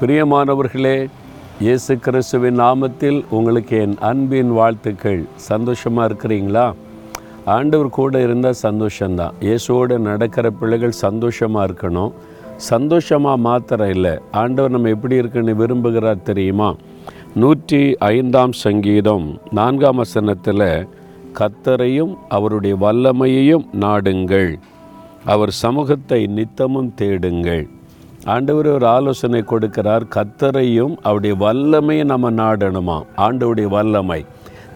[0.00, 1.08] பிரியமானவர்களே
[1.60, 5.24] இயேசு கிறிஸ்துவின் நாமத்தில் உங்களுக்கு என் அன்பின் வாழ்த்துக்கள்.
[5.36, 6.72] சந்தோஷமாக இருக்கிறீங்களா?
[7.44, 9.34] ஆண்டவர் கூட இருந்தால் சந்தோஷம்தான்.
[9.40, 12.12] இயேசுவோடு நடக்கிற பிள்ளைகள் சந்தோஷமாக இருக்கணும்.
[12.56, 14.18] சந்தோஷமாக மாத்திரம் இல்லை.
[14.30, 16.74] ஆண்டவர் நம்ம எப்படி இருக்குன்னு விரும்புகிறார் தெரியுமா?
[17.34, 20.88] நூற்றி ஐந்தாம் சங்கீதம் நான்காம் வசனத்தில்
[21.40, 24.58] கத்தரையும் அவருடைய வல்லமையையும் நாடுங்கள்.
[25.24, 27.68] அவர் சமூகத்தை நித்தமும் தேடுங்கள்.
[28.24, 33.02] ஆண்டவர் ஒரு ஆலோசனை கொடுக்கிறார் கத்தரையும் அவருடைய வல்லமையை நம்ம நாடணுமா?
[33.16, 34.24] ஆண்டவுடைய வல்லமை.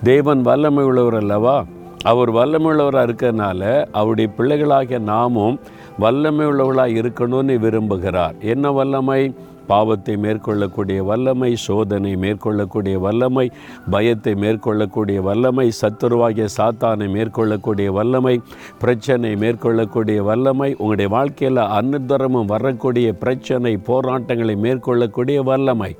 [0.02, 1.64] தேவன் வல்லமை உள்ளவர் அல்லவா?
[2.02, 5.60] அவர் வல்லமை உள்ளவராக இருக்கிறதுனால அவருடைய பிள்ளைகளாகிய நாமும்
[5.98, 8.40] வல்லமை உள்ளவர்களாக இருக்கணும்னு விரும்புகிறார்.
[8.40, 9.34] என்ன வல்லமை?
[9.66, 13.50] பாவத்தை மேற்கொள்ளக்கூடிய வல்லமை சோதனை மேற்கொள்ளக்கூடிய வல்லமை
[13.90, 18.40] பயத்தை மேற்கொள்ளக்கூடிய வல்லமை சத்துருவாகிய சாத்தானை மேற்கொள்ளக்கூடிய வல்லமை
[18.80, 25.96] பிரச்சனை மேற்கொள்ளக்கூடிய வல்லமை உங்களுடைய வாழ்க்கையில் அன்னதரமும் வரக்கூடிய பிரச்சனை போராட்டங்களை மேற்கொள்ளக்கூடிய வல்லமை.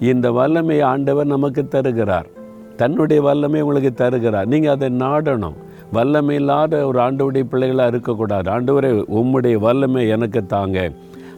[0.00, 2.26] இந்த வல்லமை ஆண்டவர் நமக்கு தருகிறார்.
[2.76, 4.46] தன்னுடைய வல்லமை உங்களுக்கு தருகிறார்.
[4.46, 5.56] நீங்கள் அதை நாடணும்.
[5.92, 8.50] வல்லமை இல்லாத ஒரு ஆண்டவுடைய பிள்ளைகளாக இருக்கக்கூடாது.
[8.50, 10.90] ஆண்டவரே உம்முடைய வல்லமை எனக்கு தாங்க.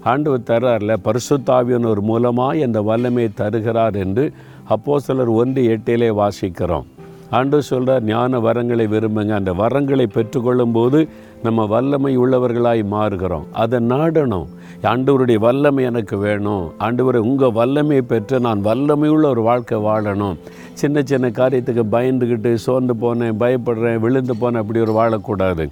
[0.05, 4.33] ஆண்டவர் தர்றார்ல பரிசுத்தாவியன் ஒரு மூலமாக இந்த வல்லமையை தருகிறார் என்று
[4.65, 6.85] அப்போ சிலர் ஒன்று எட்டிலே வாசிக்கிறோம்.
[7.31, 9.29] ஆண்டு சொல்கிறார் ஞான வரங்களை விரும்புங்க.
[9.29, 11.09] அந்த வரங்களை பெற்றுக்கொள்ளும் போது
[11.43, 13.47] நம்ம வல்லமை உள்ளவர்களாய் மாறுகிறோம்.
[13.53, 14.47] அதை நாடணும்.
[14.83, 16.73] ஆண்டவருடைய வல்லமை எனக்கு வேணும்.
[16.79, 20.37] ஆண்டவரை உங்கள் வல்லமையை பெற்று நான் வல்லமையுள்ள ஒரு வாழ்க்கை வாழணும்.
[20.73, 25.69] சின்ன சின்ன காரியத்துக்கு பயந்துக்கிட்டு சோர்ந்து போனேன் பயப்படுறேன் விழுந்து போனேன் அப்படி ஒரு வாழக்கூடாது.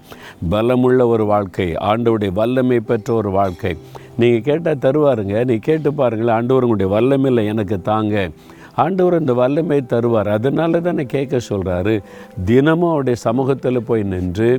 [0.51, 3.77] பலமுள்ள ஒரு வாழ்க்கை ஆண்டவருடைய வல்லமை பெற்ற ஒரு வாழ்க்கை.
[4.21, 8.17] நீங்கள் கேட்டால் தருவாருங்க நீ கேட்டு பாருங்களேன் ஆண்டவர் உங்களுடைய வல்லமையில் எனக்கு தாங்க.
[8.83, 10.29] ஆண்டவர் இந்த வல்லமை தருவார்.
[10.37, 11.95] அதனால தானே கேட்க சொல்கிறாரு
[12.45, 14.51] தினமும் அவருடைய சமூகத்தில் போய் நின்று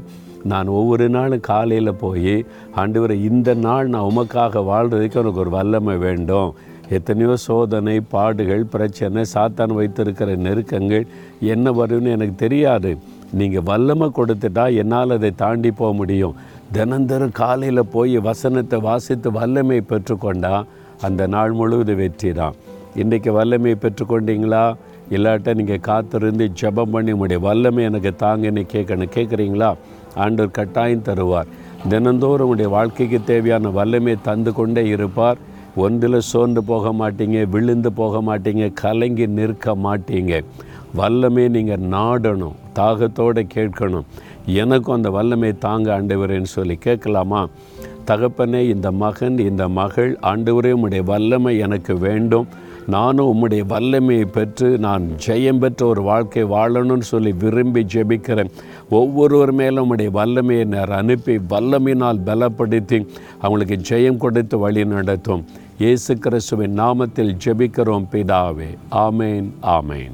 [0.52, 2.36] நான் ஒவ்வொரு நாளும் காலையில் போய்
[2.81, 6.50] ஆண்டவரை இந்த நாள் நான் உமக்காக வாழ்கிறதுக்கு எனக்கு ஒரு வல்லமை வேண்டும்.
[6.90, 11.06] எத்தனையோ சோதனை பாடுகள் பிரச்சனை சாத்தான் வைத்திருக்கிற நெருக்கங்கள்
[11.53, 12.92] என்ன வரும்னு எனக்கு தெரியாது.
[13.40, 16.36] நீங்கள் வல்லமை கொடுத்துட்டா என்னால் அதை தாண்டி போக முடியும்.
[16.75, 20.53] தினந்தரும் காலையில் போய் வசனத்தை வாசித்து வல்லமை பெற்றுக்கொண்டா
[21.07, 22.56] அந்த நாள் முழுவதும் வெற்றி தான்.
[23.01, 24.63] இன்றைக்கி வல்லமை பெற்றுக்கொண்டீங்களா?
[25.16, 29.69] இல்லாட்ட நீங்கள் காத்திருந்து ஜெபம் பண்ணி உங்களுடைய வல்லமை எனக்கு தாங்கன்னு கேட்கணும் கேட்குறீங்களா
[30.23, 31.51] ஆண்டவர் கட்டாயம் தருவார்.
[31.91, 35.39] தினந்தோறும் உங்களுடைய வாழ்க்கைக்கு தேவையான வல்லமையை தந்து கொண்டே இருப்பார்.
[35.83, 40.33] ஒன்றில் சோர்ந்து போக மாட்டீங்க விழுந்து போக மாட்டீங்க கலங்கி நிற்க மாட்டீங்க.
[41.00, 44.06] வல்லமே நீங்கள் நாடணும் தாகத்தோடு கேட்கணும்.
[44.46, 47.48] எனக்கும் அந்த வல்லமை தாங்க ஆண்டவரேன்னு சொல்லி கேட்கலாமா?
[48.08, 52.48] தகப்பனே இந்த மகன் இந்த மகள் ஆண்டவரே உம்முடைய வல்லமை எனக்கு வேண்டும்.
[52.88, 58.50] நானும் உம்முடைய வல்லமையை பெற்று நான் ஜெயம் பெற்ற ஒரு வாழ்க்கை வாழணும்னு சொல்லி விரும்பி ஜெபிக்கிறேன்.
[58.90, 63.08] ஒவ்வொருவர் மேலும் உம்முடைய வல்லமையை நேர் அனுப்பி வல்லமையினால் பலப்படுத்தி
[63.42, 65.46] அவங்களுக்கு ஜெயம் கொடுத்து வழி நடத்தும்.
[65.78, 68.78] இயேசு கிறிஸ்துவின் நாமத்தில் ஜெபிக்கிறோம் பிதாவே.
[68.92, 70.12] ஆமேன் ஆமேன்.